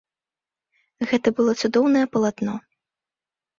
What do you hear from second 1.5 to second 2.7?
цудоўнае палатно.